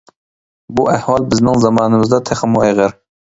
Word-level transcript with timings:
بۇ 0.79 0.85
ئەھۋال 0.93 1.27
بىزنىڭ 1.33 1.61
زامانىمىزدا 1.65 2.21
تېخىمۇ 2.31 2.65
ئېغىر. 2.65 2.99